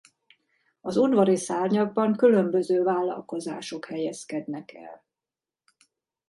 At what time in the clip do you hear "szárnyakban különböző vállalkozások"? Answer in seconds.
1.35-3.85